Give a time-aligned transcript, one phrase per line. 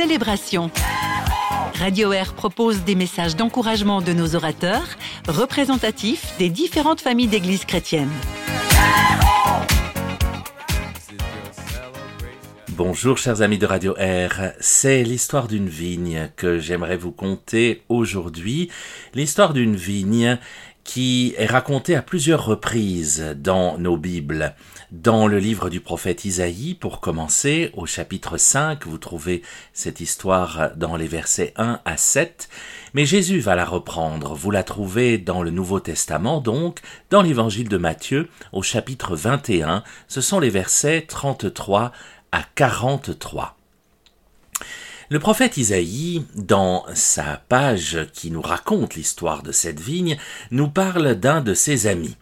[0.00, 0.70] célébration.
[1.74, 4.86] Radio Air propose des messages d'encouragement de nos orateurs,
[5.26, 8.12] représentatifs des différentes familles d'églises chrétiennes.
[12.68, 18.70] Bonjour chers amis de Radio Air, c'est l'histoire d'une vigne que j'aimerais vous conter aujourd'hui,
[19.14, 20.38] l'histoire d'une vigne
[20.88, 24.54] qui est racontée à plusieurs reprises dans nos Bibles.
[24.90, 29.42] Dans le livre du prophète Isaïe, pour commencer, au chapitre 5, vous trouvez
[29.74, 32.48] cette histoire dans les versets 1 à 7,
[32.94, 34.34] mais Jésus va la reprendre.
[34.34, 39.82] Vous la trouvez dans le Nouveau Testament, donc, dans l'évangile de Matthieu, au chapitre 21,
[40.08, 41.92] ce sont les versets 33
[42.32, 43.57] à 43.
[45.10, 50.18] Le prophète Isaïe, dans sa page qui nous raconte l'histoire de cette vigne,
[50.50, 52.16] nous parle d'un de ses amis.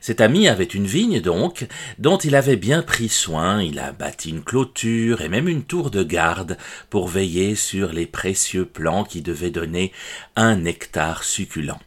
[0.00, 1.68] Cet ami avait une vigne donc,
[2.00, 5.92] dont il avait bien pris soin, il a bâti une clôture et même une tour
[5.92, 6.58] de garde
[6.90, 9.92] pour veiller sur les précieux plants qui devaient donner
[10.34, 11.78] un nectar succulent.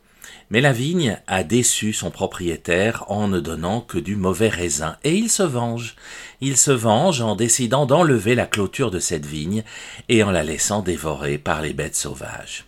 [0.50, 5.16] Mais la vigne a déçu son propriétaire en ne donnant que du mauvais raisin, et
[5.16, 5.96] il se venge.
[6.42, 9.64] Il se venge en décidant d'enlever la clôture de cette vigne
[10.10, 12.66] et en la laissant dévorer par les bêtes sauvages.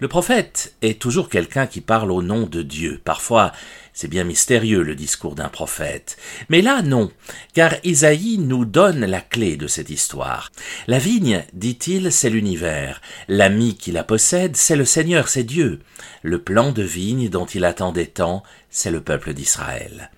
[0.00, 3.00] Le prophète est toujours quelqu'un qui parle au nom de Dieu.
[3.02, 3.50] Parfois,
[3.92, 6.16] c'est bien mystérieux le discours d'un prophète.
[6.48, 7.10] Mais là, non,
[7.52, 10.52] car Isaïe nous donne la clé de cette histoire.
[10.86, 13.00] La vigne, dit-il, c'est l'univers.
[13.26, 15.80] L'ami qui la possède, c'est le Seigneur, c'est Dieu.
[16.22, 20.12] Le plan de vigne dont il attendait tant, c'est le peuple d'Israël.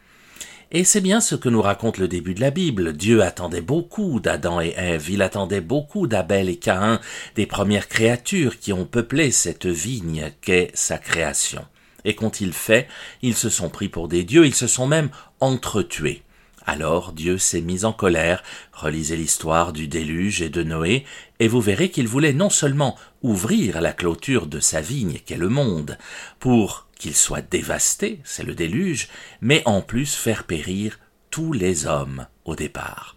[0.72, 2.92] Et c'est bien ce que nous raconte le début de la Bible.
[2.92, 7.00] Dieu attendait beaucoup d'Adam et Ève, il attendait beaucoup d'Abel et Caïn,
[7.34, 11.64] des premières créatures qui ont peuplé cette vigne qu'est sa création.
[12.04, 12.86] Et qu'ont-ils fait?
[13.20, 15.10] Ils se sont pris pour des dieux, ils se sont même
[15.40, 16.22] entretués.
[16.66, 21.04] Alors Dieu s'est mis en colère, relisez l'histoire du déluge et de Noé,
[21.40, 25.48] et vous verrez qu'il voulait non seulement ouvrir la clôture de sa vigne qu'est le
[25.48, 25.98] monde,
[26.38, 29.08] pour qu'il soit dévasté, c'est le déluge,
[29.40, 31.00] mais en plus faire périr
[31.30, 33.16] tous les hommes au départ.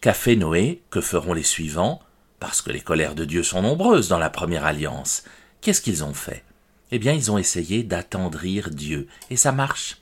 [0.00, 2.02] Qu'a fait Noé Que feront les suivants?
[2.40, 5.22] Parce que les colères de Dieu sont nombreuses dans la première alliance.
[5.60, 6.42] Qu'est-ce qu'ils ont fait?
[6.90, 9.98] Eh bien, ils ont essayé d'attendrir Dieu, et ça marche.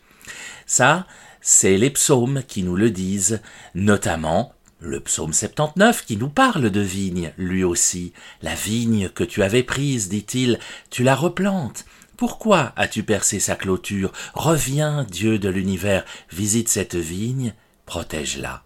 [0.65, 1.07] Ça,
[1.43, 3.43] c'est les psaumes qui nous le disent,
[3.75, 8.13] notamment le psaume 79 qui nous parle de vigne, lui aussi.
[8.41, 11.85] La vigne que tu avais prise, dit-il, tu la replantes.
[12.19, 14.11] Pourquoi as-tu percé sa clôture?
[14.35, 17.55] Reviens, Dieu de l'univers, visite cette vigne,
[17.87, 18.65] protège-la.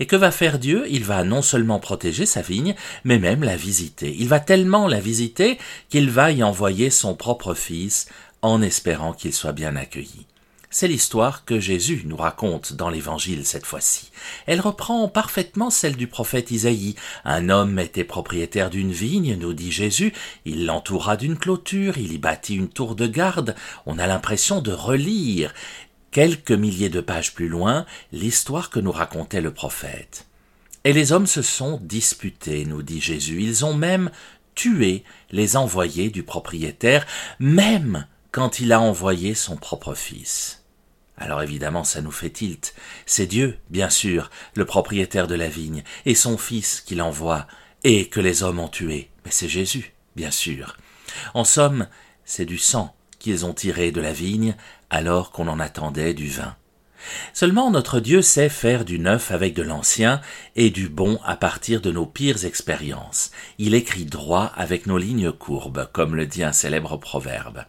[0.00, 0.84] Et que va faire Dieu?
[0.90, 4.14] Il va non seulement protéger sa vigne, mais même la visiter.
[4.18, 5.58] Il va tellement la visiter
[5.88, 8.06] qu'il va y envoyer son propre fils
[8.42, 10.26] en espérant qu'il soit bien accueilli.
[10.76, 14.10] C'est l'histoire que Jésus nous raconte dans l'Évangile cette fois-ci.
[14.46, 16.96] Elle reprend parfaitement celle du prophète Isaïe.
[17.24, 20.12] Un homme était propriétaire d'une vigne, nous dit Jésus,
[20.44, 23.54] il l'entoura d'une clôture, il y bâtit une tour de garde.
[23.86, 25.54] On a l'impression de relire,
[26.10, 30.26] quelques milliers de pages plus loin, l'histoire que nous racontait le prophète.
[30.82, 33.44] Et les hommes se sont disputés, nous dit Jésus.
[33.44, 34.10] Ils ont même
[34.56, 37.06] tué les envoyés du propriétaire,
[37.38, 40.63] même quand il a envoyé son propre fils.
[41.16, 42.74] Alors évidemment, ça nous fait tilt.
[43.06, 47.46] C'est Dieu, bien sûr, le propriétaire de la vigne, et son fils qui l'envoie,
[47.84, 49.10] et que les hommes ont tué.
[49.24, 50.76] Mais c'est Jésus, bien sûr.
[51.34, 51.86] En somme,
[52.24, 54.56] c'est du sang qu'ils ont tiré de la vigne
[54.90, 56.56] alors qu'on en attendait du vin.
[57.32, 60.20] Seulement notre Dieu sait faire du neuf avec de l'ancien
[60.56, 63.30] et du bon à partir de nos pires expériences.
[63.58, 67.64] Il écrit droit avec nos lignes courbes, comme le dit un célèbre proverbe.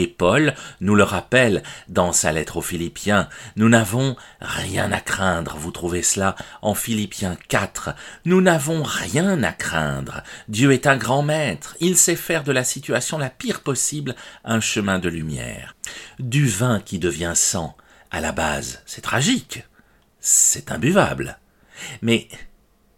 [0.00, 5.56] Et Paul nous le rappelle dans sa lettre aux Philippiens, nous n'avons rien à craindre,
[5.56, 11.22] vous trouvez cela en Philippiens 4, nous n'avons rien à craindre, Dieu est un grand
[11.22, 14.14] maître, il sait faire de la situation la pire possible
[14.44, 15.74] un chemin de lumière.
[16.20, 17.76] Du vin qui devient sang,
[18.12, 19.64] à la base, c'est tragique,
[20.20, 21.40] c'est imbuvable.
[22.02, 22.28] Mais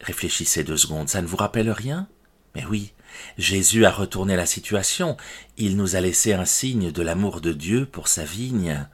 [0.02, 2.08] réfléchissez deux secondes, ça ne vous rappelle rien?
[2.54, 2.92] Mais oui,
[3.38, 5.16] Jésus a retourné la situation,
[5.56, 8.86] il nous a laissé un signe de l'amour de Dieu pour sa vigne,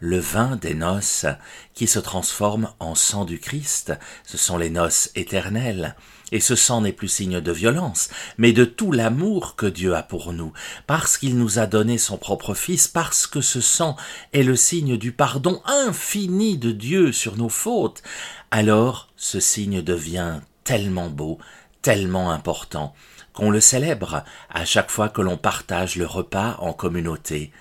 [0.00, 1.26] le vin des noces
[1.74, 3.92] qui se transforme en sang du Christ,
[4.24, 5.94] ce sont les noces éternelles,
[6.32, 8.08] et ce sang n'est plus signe de violence,
[8.38, 10.52] mais de tout l'amour que Dieu a pour nous,
[10.86, 13.96] parce qu'il nous a donné son propre Fils, parce que ce sang
[14.32, 18.02] est le signe du pardon infini de Dieu sur nos fautes,
[18.50, 21.38] alors ce signe devient tellement beau,
[21.82, 22.94] tellement important,
[23.32, 27.52] qu'on le célèbre à chaque fois que l'on partage le repas en communauté.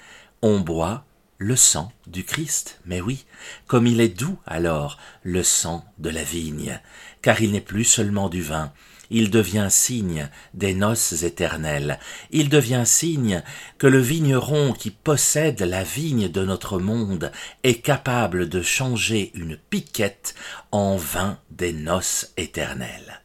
[0.41, 1.05] On boit
[1.39, 2.79] le sang du Christ.
[2.85, 3.25] Mais oui,
[3.65, 6.79] comme il est doux alors le sang de la vigne,
[7.21, 8.71] car il n'est plus seulement du vin,
[9.09, 11.99] il devient signe des noces éternelles,
[12.31, 13.41] il devient signe
[13.77, 17.31] que le vigneron qui possède la vigne de notre monde
[17.63, 20.35] est capable de changer une piquette
[20.71, 23.21] en vin des noces éternelles.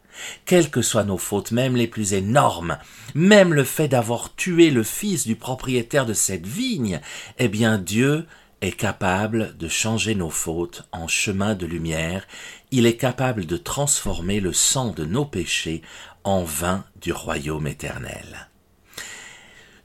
[0.46, 2.78] Quelles que soient nos fautes, même les plus énormes,
[3.14, 7.00] même le fait d'avoir tué le fils du propriétaire de cette vigne,
[7.38, 8.26] eh bien Dieu
[8.60, 12.26] est capable de changer nos fautes en chemin de lumière,
[12.70, 15.82] il est capable de transformer le sang de nos péchés
[16.24, 18.48] en vin du royaume éternel.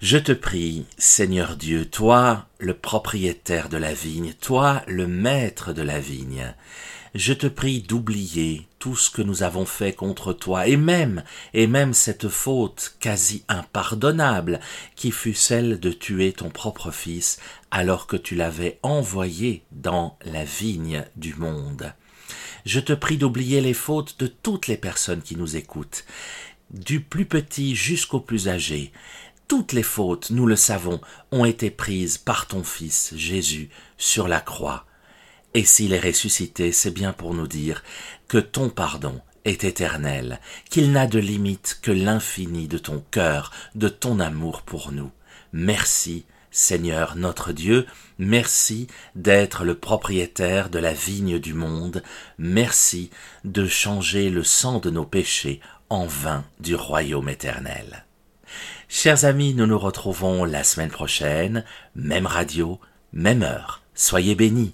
[0.01, 5.81] Je te prie, Seigneur Dieu, toi le propriétaire de la vigne, toi le maître de
[5.81, 6.53] la vigne,
[7.15, 11.23] je te prie d'oublier tout ce que nous avons fait contre toi, et même,
[11.53, 14.59] et même cette faute quasi impardonnable,
[14.95, 17.39] qui fut celle de tuer ton propre fils,
[17.71, 21.93] alors que tu l'avais envoyé dans la vigne du monde.
[22.65, 26.05] Je te prie d'oublier les fautes de toutes les personnes qui nous écoutent,
[26.71, 28.91] du plus petit jusqu'au plus âgé.
[29.47, 31.01] Toutes les fautes, nous le savons,
[31.31, 34.85] ont été prises par ton Fils Jésus sur la croix.
[35.53, 37.83] Et s'il est ressuscité, c'est bien pour nous dire
[38.27, 43.89] que ton pardon est éternel, qu'il n'a de limite que l'infini de ton cœur, de
[43.89, 45.11] ton amour pour nous.
[45.51, 47.87] Merci, Seigneur notre Dieu,
[48.17, 52.03] merci d'être le propriétaire de la vigne du monde,
[52.37, 53.09] merci
[53.43, 58.05] de changer le sang de nos péchés en vin du royaume éternel.
[58.87, 61.63] Chers amis, nous nous retrouvons la semaine prochaine,
[61.95, 62.79] même radio,
[63.13, 63.81] même heure.
[63.93, 64.73] Soyez bénis.